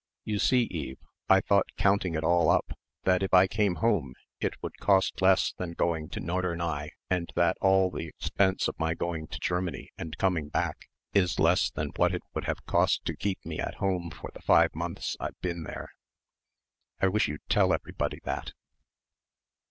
"You 0.23 0.39
see, 0.39 0.63
Eve, 0.63 0.97
I 1.29 1.41
thought 1.41 1.75
counting 1.77 2.15
it 2.15 2.23
all 2.23 2.49
up 2.49 2.71
that 3.03 3.21
if 3.21 3.35
I 3.35 3.45
came 3.45 3.75
home 3.75 4.15
it 4.39 4.55
would 4.63 4.79
cost 4.79 5.21
less 5.21 5.53
than 5.55 5.73
going 5.73 6.09
to 6.09 6.19
Norderney 6.19 6.89
and 7.07 7.31
that 7.35 7.55
all 7.61 7.91
the 7.91 8.07
expense 8.07 8.67
of 8.67 8.79
my 8.79 8.95
going 8.95 9.27
to 9.27 9.37
Germany 9.39 9.91
and 9.99 10.17
coming 10.17 10.49
back 10.49 10.89
is 11.13 11.37
less 11.39 11.69
than 11.69 11.89
what 11.97 12.15
it 12.15 12.23
would 12.33 12.45
have 12.45 12.65
cost 12.65 13.05
to 13.05 13.15
keep 13.15 13.45
me 13.45 13.59
at 13.59 13.75
home 13.75 14.09
for 14.09 14.31
the 14.33 14.41
five 14.41 14.73
months 14.73 15.15
I've 15.19 15.39
been 15.39 15.65
there 15.65 15.91
I 16.99 17.07
wish 17.07 17.27
you'd 17.27 17.47
tell 17.47 17.71
everybody 17.71 18.21
that." 18.23 18.53